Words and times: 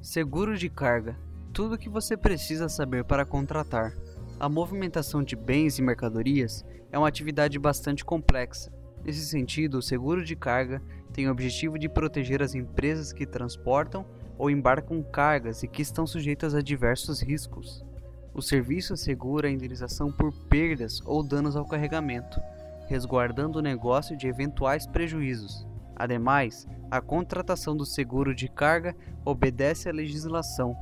Seguro 0.00 0.56
de 0.56 0.68
carga. 0.68 1.16
Tudo 1.52 1.74
o 1.74 1.78
que 1.78 1.88
você 1.88 2.16
precisa 2.16 2.68
saber 2.68 3.04
para 3.04 3.26
contratar. 3.26 3.92
A 4.38 4.48
movimentação 4.48 5.24
de 5.24 5.34
bens 5.34 5.76
e 5.76 5.82
mercadorias 5.82 6.64
é 6.92 6.98
uma 6.98 7.08
atividade 7.08 7.58
bastante 7.58 8.04
complexa. 8.04 8.72
Nesse 9.04 9.26
sentido, 9.26 9.78
o 9.78 9.82
seguro 9.82 10.24
de 10.24 10.36
carga 10.36 10.80
tem 11.12 11.26
o 11.26 11.32
objetivo 11.32 11.76
de 11.76 11.88
proteger 11.88 12.40
as 12.40 12.54
empresas 12.54 13.12
que 13.12 13.26
transportam 13.26 14.06
ou 14.38 14.48
embarcam 14.48 15.02
cargas 15.02 15.64
e 15.64 15.68
que 15.68 15.82
estão 15.82 16.06
sujeitas 16.06 16.54
a 16.54 16.62
diversos 16.62 17.20
riscos. 17.20 17.84
O 18.32 18.40
serviço 18.40 18.92
assegura 18.92 19.48
a 19.48 19.50
indenização 19.50 20.12
por 20.12 20.32
perdas 20.48 21.02
ou 21.04 21.24
danos 21.24 21.56
ao 21.56 21.66
carregamento, 21.66 22.40
resguardando 22.86 23.58
o 23.58 23.62
negócio 23.62 24.16
de 24.16 24.28
eventuais 24.28 24.86
prejuízos. 24.86 25.66
Ademais, 25.98 26.66
a 26.90 27.00
contratação 27.00 27.76
do 27.76 27.84
seguro 27.84 28.32
de 28.32 28.48
carga 28.48 28.94
obedece 29.24 29.88
à 29.88 29.92
legislação, 29.92 30.76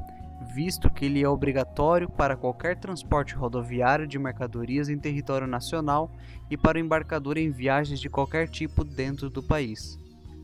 visto 0.54 0.90
que 0.90 1.06
ele 1.06 1.22
é 1.22 1.28
obrigatório 1.28 2.08
para 2.08 2.36
qualquer 2.36 2.78
transporte 2.78 3.34
rodoviário 3.34 4.06
de 4.06 4.18
mercadorias 4.18 4.90
em 4.90 4.98
território 4.98 5.46
nacional 5.46 6.14
e 6.50 6.56
para 6.56 6.76
o 6.76 6.80
embarcador 6.80 7.38
em 7.38 7.50
viagens 7.50 7.98
de 7.98 8.10
qualquer 8.10 8.46
tipo 8.48 8.84
dentro 8.84 9.30
do 9.30 9.42
país. 9.42 9.98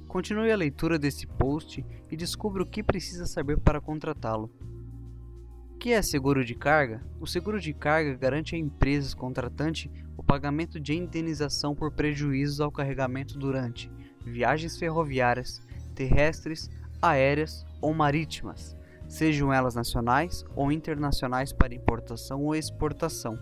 Continue 0.09 0.51
a 0.51 0.57
leitura 0.57 0.99
desse 0.99 1.27
post 1.27 1.85
e 2.11 2.17
descubra 2.17 2.63
o 2.63 2.67
que 2.67 2.83
precisa 2.83 3.27
saber 3.27 3.59
para 3.61 3.81
contratá-lo. 3.81 4.51
O 5.75 5.79
que 5.79 5.93
é 5.93 6.01
seguro 6.01 6.45
de 6.45 6.55
carga? 6.55 7.03
O 7.21 7.27
seguro 7.27 7.61
de 7.61 7.75
carga 7.75 8.15
garante 8.15 8.55
a 8.55 8.59
empresas 8.59 9.15
contratante 9.15 9.91
o 10.17 10.23
pagamento 10.23 10.79
de 10.79 10.95
indenização 10.95 11.75
por 11.75 11.93
prejuízos 11.93 12.61
ao 12.61 12.71
carregamento 12.71 13.39
durante 13.39 13.91
viagens 14.25 14.79
ferroviárias, 14.79 15.63
terrestres, 15.95 16.71
aéreas 17.01 17.67
ou 17.81 17.93
marítimas, 17.93 18.77
sejam 19.09 19.53
elas 19.53 19.75
nacionais 19.75 20.45
ou 20.55 20.71
internacionais 20.71 21.53
para 21.53 21.75
importação 21.75 22.43
ou 22.45 22.55
exportação. 22.55 23.39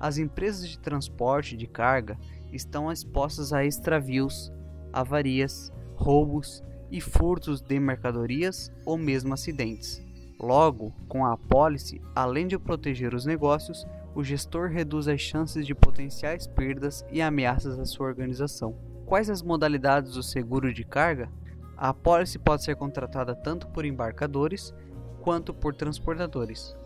As 0.00 0.18
empresas 0.18 0.68
de 0.68 0.78
transporte 0.78 1.56
de 1.56 1.66
carga 1.66 2.18
estão 2.52 2.90
expostas 2.90 3.52
a 3.52 3.64
extravios, 3.64 4.52
avarias, 4.92 5.72
roubos 5.94 6.62
e 6.90 7.00
furtos 7.00 7.60
de 7.60 7.78
mercadorias 7.78 8.70
ou 8.84 8.96
mesmo 8.96 9.34
acidentes. 9.34 10.02
Logo, 10.38 10.92
com 11.08 11.24
a 11.24 11.32
apólice, 11.32 12.00
além 12.14 12.46
de 12.46 12.58
proteger 12.58 13.14
os 13.14 13.24
negócios, 13.24 13.86
o 14.14 14.22
gestor 14.22 14.68
reduz 14.68 15.08
as 15.08 15.20
chances 15.20 15.66
de 15.66 15.74
potenciais 15.74 16.46
perdas 16.46 17.04
e 17.10 17.20
ameaças 17.22 17.78
à 17.78 17.84
sua 17.84 18.06
organização. 18.06 18.93
Quais 19.06 19.28
as 19.28 19.42
modalidades 19.42 20.14
do 20.14 20.22
seguro 20.22 20.72
de 20.72 20.84
carga? 20.84 21.28
A 21.76 21.90
apólice 21.90 22.38
pode 22.38 22.64
ser 22.64 22.76
contratada 22.76 23.34
tanto 23.34 23.68
por 23.68 23.84
embarcadores 23.84 24.74
quanto 25.20 25.52
por 25.52 25.74
transportadores. 25.74 26.76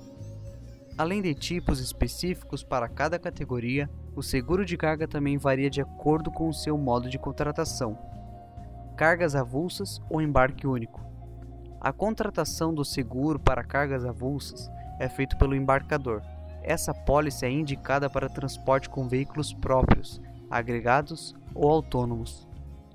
Além 0.96 1.22
de 1.22 1.34
tipos 1.34 1.78
específicos 1.80 2.62
para 2.62 2.88
cada 2.88 3.18
categoria, 3.18 3.88
o 4.16 4.22
seguro 4.22 4.64
de 4.64 4.76
carga 4.76 5.06
também 5.06 5.38
varia 5.38 5.70
de 5.70 5.80
acordo 5.80 6.30
com 6.30 6.48
o 6.48 6.54
seu 6.54 6.76
modo 6.76 7.08
de 7.08 7.18
contratação: 7.18 7.96
cargas 8.96 9.34
avulsas 9.36 10.00
ou 10.10 10.20
embarque 10.20 10.66
único. 10.66 11.00
A 11.80 11.92
contratação 11.92 12.74
do 12.74 12.84
seguro 12.84 13.38
para 13.38 13.62
cargas 13.62 14.04
avulsas 14.04 14.68
é 14.98 15.08
feita 15.08 15.36
pelo 15.36 15.54
embarcador, 15.54 16.22
essa 16.62 16.92
pólice 16.92 17.46
é 17.46 17.50
indicada 17.50 18.10
para 18.10 18.28
transporte 18.28 18.90
com 18.90 19.08
veículos 19.08 19.54
próprios, 19.54 20.20
agregados 20.50 21.34
ou 21.58 21.70
autônomos. 21.70 22.46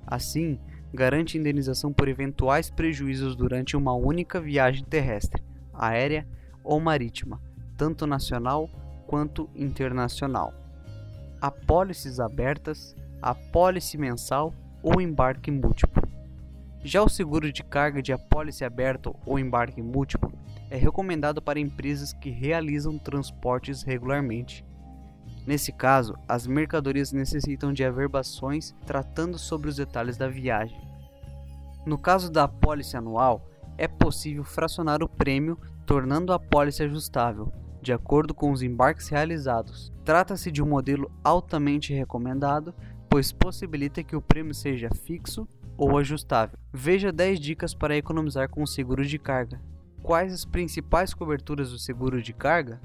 Assim, 0.06 0.58
garante 0.92 1.36
indenização 1.36 1.92
por 1.92 2.08
eventuais 2.08 2.70
prejuízos 2.70 3.36
durante 3.36 3.76
uma 3.76 3.92
única 3.92 4.40
viagem 4.40 4.84
terrestre, 4.84 5.42
aérea 5.72 6.26
ou 6.64 6.80
marítima, 6.80 7.40
tanto 7.76 8.06
nacional 8.06 8.70
quanto 9.06 9.50
internacional. 9.54 10.54
Apólices 11.40 12.18
abertas, 12.18 12.96
apólice 13.20 13.98
mensal 13.98 14.54
ou 14.82 15.00
embarque 15.00 15.50
múltiplo. 15.50 16.02
Já 16.82 17.02
o 17.02 17.08
seguro 17.08 17.52
de 17.52 17.62
carga 17.62 18.02
de 18.02 18.12
apólice 18.12 18.64
aberto 18.64 19.14
ou 19.26 19.38
embarque 19.38 19.82
múltiplo 19.82 20.32
é 20.70 20.76
recomendado 20.76 21.42
para 21.42 21.60
empresas 21.60 22.12
que 22.12 22.30
realizam 22.30 22.98
transportes 22.98 23.82
regularmente. 23.82 24.64
Nesse 25.46 25.72
caso, 25.72 26.14
as 26.26 26.46
mercadorias 26.46 27.12
necessitam 27.12 27.72
de 27.72 27.84
averbações 27.84 28.74
tratando 28.86 29.38
sobre 29.38 29.68
os 29.68 29.76
detalhes 29.76 30.16
da 30.16 30.28
viagem. 30.28 30.80
No 31.84 31.98
caso 31.98 32.30
da 32.30 32.44
apólice 32.44 32.96
anual, 32.96 33.46
é 33.76 33.86
possível 33.86 34.44
fracionar 34.44 35.02
o 35.02 35.08
prêmio, 35.08 35.58
tornando 35.84 36.32
a 36.32 36.36
apólice 36.36 36.82
ajustável, 36.82 37.52
de 37.82 37.92
acordo 37.92 38.32
com 38.32 38.50
os 38.50 38.62
embarques 38.62 39.08
realizados. 39.08 39.92
Trata-se 40.04 40.50
de 40.50 40.62
um 40.62 40.66
modelo 40.66 41.10
altamente 41.22 41.92
recomendado, 41.92 42.74
pois 43.10 43.30
possibilita 43.30 44.02
que 44.02 44.16
o 44.16 44.22
prêmio 44.22 44.54
seja 44.54 44.88
fixo 45.04 45.46
ou 45.76 45.98
ajustável. 45.98 46.58
Veja 46.72 47.12
10 47.12 47.38
dicas 47.38 47.74
para 47.74 47.96
economizar 47.96 48.48
com 48.48 48.62
o 48.62 48.66
seguro 48.66 49.04
de 49.04 49.18
carga. 49.18 49.60
Quais 50.02 50.32
as 50.32 50.44
principais 50.44 51.12
coberturas 51.12 51.70
do 51.70 51.78
seguro 51.78 52.22
de 52.22 52.32
carga? 52.32 52.80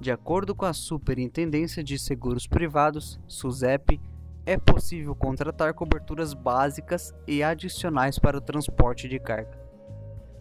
De 0.00 0.12
acordo 0.12 0.54
com 0.54 0.64
a 0.64 0.72
Superintendência 0.72 1.82
de 1.82 1.98
Seguros 1.98 2.46
Privados, 2.46 3.18
SUSEP, 3.26 4.00
é 4.46 4.56
possível 4.56 5.12
contratar 5.14 5.74
coberturas 5.74 6.32
básicas 6.32 7.12
e 7.26 7.42
adicionais 7.42 8.16
para 8.16 8.38
o 8.38 8.40
transporte 8.40 9.08
de 9.08 9.18
carga. 9.18 9.58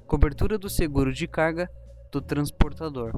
Cobertura 0.06 0.60
do 0.60 0.70
seguro 0.70 1.12
de 1.12 1.28
carga 1.28 1.70
do 2.12 2.22
transportador. 2.22 3.12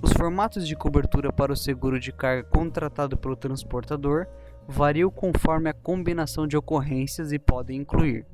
Os 0.00 0.12
formatos 0.14 0.66
de 0.66 0.74
cobertura 0.74 1.30
para 1.30 1.52
o 1.52 1.56
seguro 1.56 2.00
de 2.00 2.10
carga 2.10 2.48
contratado 2.48 3.16
pelo 3.16 3.36
transportador 3.36 4.26
variam 4.66 5.10
conforme 5.10 5.68
a 5.68 5.74
combinação 5.74 6.46
de 6.46 6.56
ocorrências 6.56 7.32
e 7.32 7.38
podem 7.38 7.80
incluir 7.80 8.24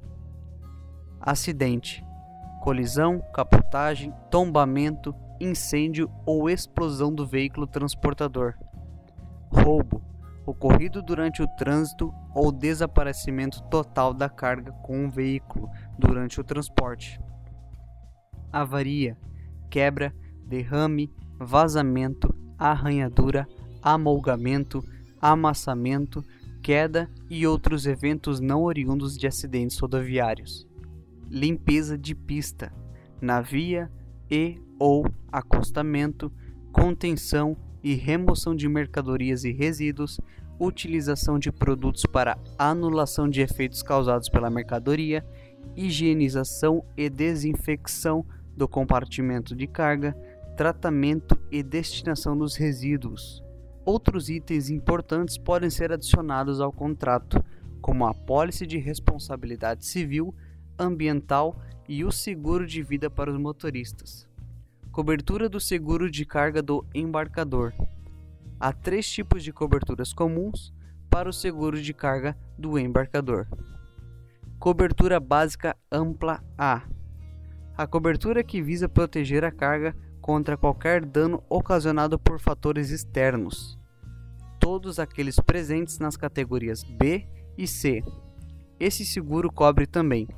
acidente, 1.21 2.04
colisão, 2.62 3.21
capotagem, 3.34 4.15
tombamento, 4.31 5.15
incêndio 5.41 6.11
ou 6.27 6.49
explosão 6.49 7.12
do 7.12 7.27
veículo 7.27 7.67
transportador. 7.67 8.55
Roubo, 9.50 10.03
ocorrido 10.47 11.03
durante 11.03 11.43
o 11.43 11.49
trânsito 11.56 12.12
ou 12.34 12.50
desaparecimento 12.50 13.62
total 13.65 14.12
da 14.12 14.28
carga 14.28 14.72
com 14.83 15.06
o 15.06 15.11
veículo 15.11 15.69
durante 15.99 16.41
o 16.41 16.45
transporte. 16.45 17.21
Avaria, 18.53 19.17
quebra, 19.71 20.15
derrame, 20.47 21.12
vazamento, 21.39 22.34
arranhadura, 22.59 23.47
amolgamento, 23.83 24.83
amassamento, 25.21 26.25
queda 26.62 27.11
e 27.28 27.47
outros 27.47 27.87
eventos 27.87 28.41
não 28.41 28.62
oriundos 28.62 29.16
de 29.16 29.27
acidentes 29.27 29.78
rodoviários 29.78 30.66
limpeza 31.34 31.99
de 31.99 32.15
pista, 32.15 32.72
na 33.21 33.41
via 33.41 33.91
e 34.31 34.61
ou 34.78 35.06
acostamento, 35.30 36.32
contenção 36.72 37.56
e 37.82 37.94
remoção 37.94 38.54
de 38.54 38.68
mercadorias 38.68 39.44
e 39.44 39.52
resíduos, 39.52 40.20
utilização 40.58 41.38
de 41.38 41.52
produtos 41.52 42.04
para 42.06 42.38
anulação 42.58 43.28
de 43.28 43.40
efeitos 43.40 43.82
causados 43.82 44.28
pela 44.28 44.50
mercadoria, 44.50 45.24
higienização 45.76 46.84
e 46.96 47.10
desinfecção 47.10 48.24
do 48.56 48.68
compartimento 48.68 49.54
de 49.54 49.66
carga, 49.66 50.16
tratamento 50.56 51.38
e 51.50 51.62
destinação 51.62 52.36
dos 52.36 52.56
resíduos. 52.56 53.42
Outros 53.84 54.30
itens 54.30 54.70
importantes 54.70 55.36
podem 55.36 55.68
ser 55.68 55.92
adicionados 55.92 56.60
ao 56.60 56.72
contrato, 56.72 57.44
como 57.80 58.06
a 58.06 58.10
apólice 58.10 58.66
de 58.66 58.78
responsabilidade 58.78 59.84
civil 59.84 60.34
ambiental 60.78 61.60
e 61.88 62.04
o 62.04 62.10
seguro 62.10 62.66
de 62.66 62.82
vida 62.82 63.10
para 63.10 63.30
os 63.30 63.38
motoristas. 63.38 64.27
Cobertura 64.94 65.48
do 65.48 65.58
seguro 65.58 66.08
de 66.08 66.24
carga 66.24 66.62
do 66.62 66.86
embarcador. 66.94 67.74
Há 68.60 68.72
três 68.72 69.10
tipos 69.10 69.42
de 69.42 69.52
coberturas 69.52 70.12
comuns 70.12 70.72
para 71.10 71.28
o 71.28 71.32
seguro 71.32 71.82
de 71.82 71.92
carga 71.92 72.38
do 72.56 72.78
embarcador. 72.78 73.48
Cobertura 74.56 75.18
básica 75.18 75.76
ampla 75.91 76.41
A. 76.56 76.82
A 77.76 77.88
cobertura 77.88 78.44
que 78.44 78.62
visa 78.62 78.88
proteger 78.88 79.44
a 79.44 79.50
carga 79.50 79.96
contra 80.20 80.56
qualquer 80.56 81.04
dano 81.04 81.42
ocasionado 81.48 82.16
por 82.16 82.38
fatores 82.38 82.91
externos. 82.91 83.76
Todos 84.60 85.00
aqueles 85.00 85.41
presentes 85.41 85.98
nas 85.98 86.16
categorias 86.16 86.84
B 86.84 87.26
e 87.58 87.66
C. 87.66 88.00
Esse 88.78 89.04
seguro 89.04 89.50
cobre 89.50 89.88
também 89.88 90.28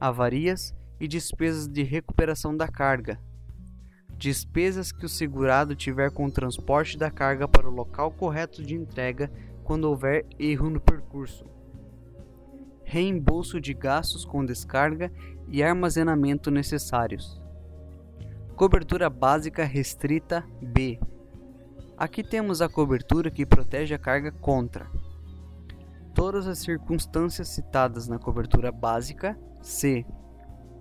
avarias 0.00 0.72
e 1.00 1.08
despesas 1.08 1.66
de 1.66 1.82
recuperação 1.82 2.56
da 2.56 2.68
carga. 2.68 3.18
Despesas 4.20 4.92
que 4.92 5.06
o 5.06 5.08
segurado 5.08 5.74
tiver 5.74 6.10
com 6.10 6.26
o 6.26 6.30
transporte 6.30 6.98
da 6.98 7.10
carga 7.10 7.48
para 7.48 7.66
o 7.66 7.72
local 7.72 8.10
correto 8.10 8.62
de 8.62 8.74
entrega 8.74 9.32
quando 9.64 9.86
houver 9.86 10.26
erro 10.38 10.68
no 10.68 10.78
percurso. 10.78 11.46
reembolso 12.84 13.58
de 13.58 13.72
gastos 13.72 14.26
com 14.26 14.44
descarga 14.44 15.10
e 15.48 15.62
armazenamento 15.62 16.50
necessários. 16.50 17.40
Cobertura 18.54 19.08
básica 19.08 19.64
restrita 19.64 20.44
B. 20.60 21.00
Aqui 21.96 22.22
temos 22.22 22.60
a 22.60 22.68
cobertura 22.68 23.30
que 23.30 23.46
protege 23.46 23.94
a 23.94 23.98
carga 23.98 24.32
contra 24.32 24.86
todas 26.14 26.46
as 26.46 26.58
circunstâncias 26.58 27.48
citadas 27.48 28.06
na 28.06 28.18
cobertura 28.18 28.70
básica 28.70 29.38
C. 29.62 30.04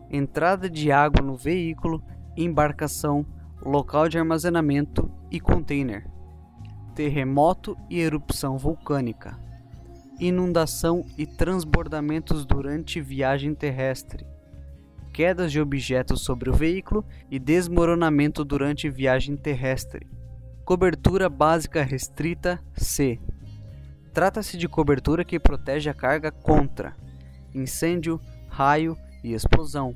Entrada 0.09 0.69
de 0.69 0.91
água 0.91 1.21
no 1.21 1.37
veículo, 1.37 2.03
embarcação, 2.43 3.25
local 3.61 4.07
de 4.07 4.17
armazenamento 4.17 5.11
e 5.29 5.39
container. 5.39 6.07
Terremoto 6.95 7.77
e 7.89 7.99
erupção 7.99 8.57
vulcânica. 8.57 9.39
Inundação 10.19 11.05
e 11.17 11.25
transbordamentos 11.25 12.45
durante 12.45 13.01
viagem 13.01 13.53
terrestre. 13.53 14.25
Quedas 15.13 15.51
de 15.51 15.59
objetos 15.59 16.21
sobre 16.21 16.49
o 16.49 16.53
veículo 16.53 17.05
e 17.29 17.39
desmoronamento 17.39 18.43
durante 18.45 18.89
viagem 18.89 19.35
terrestre. 19.35 20.07
Cobertura 20.63 21.29
básica 21.29 21.83
restrita 21.83 22.61
C 22.75 23.19
Trata-se 24.13 24.57
de 24.57 24.67
cobertura 24.67 25.23
que 25.23 25.39
protege 25.39 25.89
a 25.89 25.93
carga 25.93 26.31
contra 26.31 26.95
incêndio, 27.53 28.19
raio 28.47 28.97
e 29.23 29.33
explosão, 29.33 29.95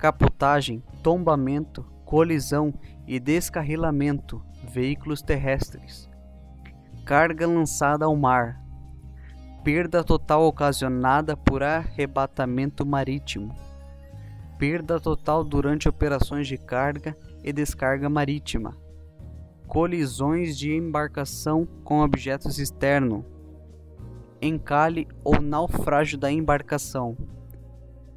capotagem, 0.00 0.82
tombamento, 1.02 1.82
colisão 2.06 2.72
e 3.06 3.20
descarrilamento, 3.20 4.42
veículos 4.64 5.20
terrestres, 5.20 6.08
carga 7.04 7.46
lançada 7.46 8.06
ao 8.06 8.16
mar, 8.16 8.58
perda 9.62 10.02
total 10.02 10.44
ocasionada 10.44 11.36
por 11.36 11.62
arrebatamento 11.62 12.86
marítimo, 12.86 13.54
perda 14.58 14.98
total 14.98 15.44
durante 15.44 15.86
operações 15.86 16.48
de 16.48 16.56
carga 16.56 17.14
e 17.44 17.52
descarga 17.52 18.08
marítima. 18.08 18.74
Colisões 19.66 20.58
de 20.58 20.74
embarcação 20.74 21.68
com 21.84 22.00
objetos 22.00 22.58
externos, 22.58 23.22
encalhe 24.40 25.06
ou 25.22 25.42
naufrágio 25.42 26.16
da 26.16 26.32
embarcação. 26.32 27.18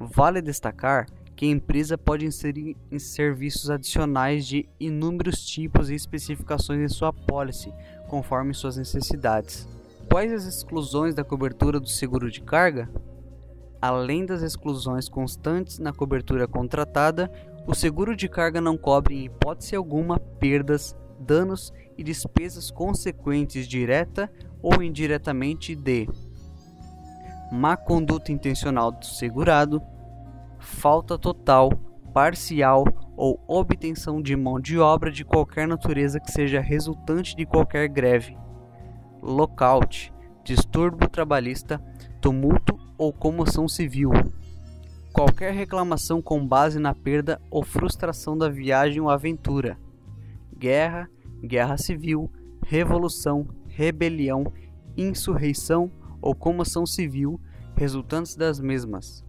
Vale 0.00 0.40
destacar 0.40 1.06
que 1.36 1.46
a 1.46 1.48
empresa 1.50 1.98
pode 1.98 2.24
inserir 2.24 2.76
em 2.90 2.98
serviços 2.98 3.70
adicionais 3.70 4.46
de 4.46 4.68
inúmeros 4.78 5.44
tipos 5.44 5.90
e 5.90 5.94
especificações 5.94 6.80
em 6.80 6.88
sua 6.88 7.12
pólice, 7.12 7.72
conforme 8.08 8.54
suas 8.54 8.76
necessidades. 8.76 9.66
Quais 10.08 10.32
as 10.32 10.44
exclusões 10.44 11.14
da 11.14 11.24
cobertura 11.24 11.80
do 11.80 11.88
seguro 11.88 12.30
de 12.30 12.40
carga? 12.40 12.88
Além 13.80 14.24
das 14.24 14.42
exclusões 14.42 15.08
constantes 15.08 15.78
na 15.78 15.92
cobertura 15.92 16.46
contratada, 16.46 17.30
o 17.66 17.74
seguro 17.74 18.14
de 18.14 18.28
carga 18.28 18.60
não 18.60 18.76
cobre 18.76 19.14
em 19.14 19.24
hipótese 19.24 19.74
alguma 19.74 20.18
perdas, 20.18 20.96
danos 21.18 21.72
e 21.96 22.04
despesas 22.04 22.70
consequentes 22.70 23.66
direta 23.66 24.30
ou 24.62 24.82
indiretamente 24.82 25.74
de 25.74 26.08
má 27.50 27.76
conduta 27.76 28.32
intencional 28.32 28.90
do 28.90 29.04
segurado, 29.04 29.82
falta 30.64 31.18
total, 31.18 31.70
parcial 32.12 32.84
ou 33.16 33.40
obtenção 33.46 34.20
de 34.20 34.34
mão 34.34 34.58
de 34.58 34.78
obra 34.78 35.10
de 35.10 35.24
qualquer 35.24 35.68
natureza 35.68 36.18
que 36.18 36.32
seja 36.32 36.60
resultante 36.60 37.36
de 37.36 37.46
qualquer 37.46 37.88
greve, 37.88 38.36
lockout, 39.22 40.12
distúrbio 40.42 41.08
trabalhista, 41.08 41.80
tumulto 42.20 42.78
ou 42.98 43.12
comoção 43.12 43.68
civil. 43.68 44.10
Qualquer 45.12 45.52
reclamação 45.52 46.20
com 46.20 46.44
base 46.46 46.78
na 46.78 46.94
perda 46.94 47.40
ou 47.50 47.62
frustração 47.62 48.36
da 48.36 48.48
viagem 48.48 49.00
ou 49.00 49.08
aventura 49.08 49.78
guerra, 50.56 51.08
guerra 51.42 51.76
civil, 51.76 52.30
revolução, 52.66 53.46
rebelião, 53.68 54.44
insurreição 54.96 55.90
ou 56.20 56.34
comoção 56.34 56.86
civil 56.86 57.40
resultantes 57.76 58.36
das 58.36 58.60
mesmas, 58.60 59.23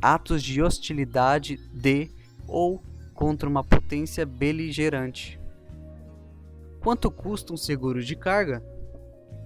atos 0.00 0.42
de 0.42 0.62
hostilidade 0.62 1.56
de 1.72 2.10
ou 2.46 2.82
contra 3.14 3.48
uma 3.48 3.64
potência 3.64 4.24
beligerante. 4.24 5.38
Quanto 6.80 7.10
custa 7.10 7.52
um 7.52 7.56
seguro 7.56 8.02
de 8.02 8.14
carga? 8.14 8.62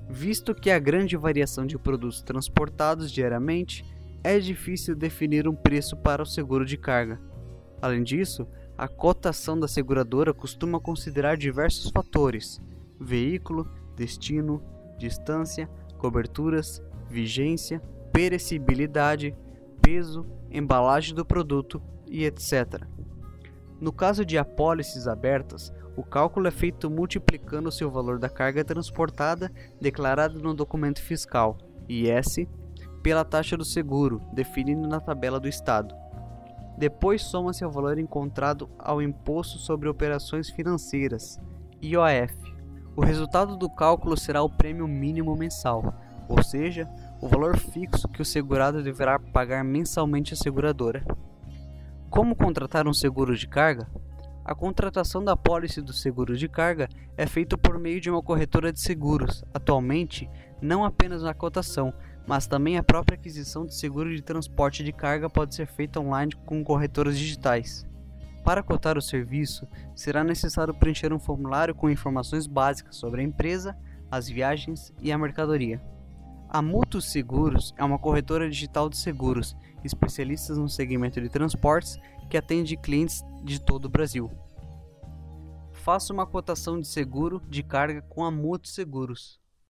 Visto 0.08 0.54
que 0.54 0.70
há 0.70 0.78
grande 0.78 1.16
variação 1.16 1.66
de 1.66 1.78
produtos 1.78 2.20
transportados 2.22 3.10
diariamente, 3.10 3.84
é 4.22 4.38
difícil 4.38 4.94
definir 4.94 5.48
um 5.48 5.54
preço 5.54 5.96
para 5.96 6.22
o 6.22 6.26
seguro 6.26 6.64
de 6.64 6.76
carga. 6.76 7.18
Além 7.80 8.02
disso, 8.02 8.46
a 8.76 8.86
cotação 8.86 9.58
da 9.58 9.66
seguradora 9.66 10.32
costuma 10.32 10.78
considerar 10.78 11.36
diversos 11.36 11.90
fatores: 11.90 12.60
veículo, 13.00 13.68
destino, 13.96 14.62
distância, 14.98 15.68
coberturas, 15.98 16.82
vigência, 17.08 17.80
perecibilidade, 18.12 19.34
peso, 19.82 20.24
embalagem 20.50 21.14
do 21.14 21.24
produto 21.24 21.82
e 22.06 22.24
etc. 22.24 22.86
No 23.80 23.92
caso 23.92 24.24
de 24.24 24.38
apólices 24.38 25.08
abertas, 25.08 25.72
o 25.96 26.02
cálculo 26.02 26.46
é 26.46 26.50
feito 26.50 26.88
multiplicando 26.88 27.68
o 27.68 27.72
seu 27.72 27.90
valor 27.90 28.18
da 28.18 28.28
carga 28.28 28.64
transportada 28.64 29.52
declarado 29.80 30.40
no 30.40 30.54
documento 30.54 31.02
fiscal, 31.02 31.58
IS, 31.88 32.46
pela 33.02 33.24
taxa 33.24 33.56
do 33.56 33.64
seguro, 33.64 34.22
definido 34.32 34.86
na 34.86 35.00
tabela 35.00 35.40
do 35.40 35.48
Estado. 35.48 35.94
Depois 36.78 37.22
soma-se 37.22 37.62
ao 37.62 37.70
valor 37.70 37.98
encontrado 37.98 38.70
ao 38.78 39.02
Imposto 39.02 39.58
sobre 39.58 39.88
Operações 39.88 40.48
Financeiras, 40.48 41.38
IOF. 41.82 42.34
O 42.96 43.02
resultado 43.02 43.56
do 43.56 43.68
cálculo 43.68 44.16
será 44.16 44.42
o 44.42 44.50
prêmio 44.50 44.86
mínimo 44.86 45.34
mensal, 45.36 45.94
ou 46.28 46.42
seja, 46.42 46.88
o 47.22 47.28
valor 47.28 47.56
fixo 47.56 48.08
que 48.08 48.20
o 48.20 48.24
segurado 48.24 48.82
deverá 48.82 49.16
pagar 49.16 49.62
mensalmente 49.62 50.34
à 50.34 50.36
seguradora. 50.36 51.04
Como 52.10 52.34
contratar 52.34 52.88
um 52.88 52.92
seguro 52.92 53.36
de 53.36 53.46
carga? 53.46 53.88
A 54.44 54.56
contratação 54.56 55.22
da 55.22 55.36
pólice 55.36 55.80
do 55.80 55.92
seguro 55.92 56.36
de 56.36 56.48
carga 56.48 56.88
é 57.16 57.24
feita 57.24 57.56
por 57.56 57.78
meio 57.78 58.00
de 58.00 58.10
uma 58.10 58.20
corretora 58.20 58.72
de 58.72 58.80
seguros. 58.80 59.44
Atualmente, 59.54 60.28
não 60.60 60.84
apenas 60.84 61.22
na 61.22 61.32
cotação, 61.32 61.94
mas 62.26 62.48
também 62.48 62.76
a 62.76 62.82
própria 62.82 63.14
aquisição 63.14 63.64
de 63.64 63.76
seguro 63.76 64.12
de 64.12 64.20
transporte 64.20 64.82
de 64.82 64.92
carga 64.92 65.30
pode 65.30 65.54
ser 65.54 65.68
feita 65.68 66.00
online 66.00 66.32
com 66.44 66.64
corretoras 66.64 67.16
digitais. 67.16 67.86
Para 68.44 68.64
cotar 68.64 68.98
o 68.98 69.02
serviço, 69.02 69.68
será 69.94 70.24
necessário 70.24 70.74
preencher 70.74 71.12
um 71.12 71.20
formulário 71.20 71.72
com 71.72 71.88
informações 71.88 72.48
básicas 72.48 72.96
sobre 72.96 73.20
a 73.20 73.24
empresa, 73.24 73.76
as 74.10 74.28
viagens 74.28 74.92
e 75.00 75.12
a 75.12 75.16
mercadoria. 75.16 75.80
A 76.54 76.60
Mutus 76.60 77.10
Seguros 77.10 77.72
é 77.78 77.82
uma 77.82 77.98
corretora 77.98 78.46
digital 78.46 78.90
de 78.90 78.98
seguros, 78.98 79.56
especialistas 79.82 80.58
no 80.58 80.68
segmento 80.68 81.18
de 81.18 81.30
transportes 81.30 81.98
que 82.28 82.36
atende 82.36 82.76
clientes 82.76 83.24
de 83.42 83.58
todo 83.58 83.86
o 83.86 83.88
Brasil. 83.88 84.30
Faça 85.72 86.12
uma 86.12 86.26
cotação 86.26 86.78
de 86.78 86.86
seguro 86.86 87.40
de 87.48 87.62
carga 87.62 88.02
com 88.02 88.22
a 88.22 88.30
Mutus 88.30 88.74
Seguros. 88.74 89.40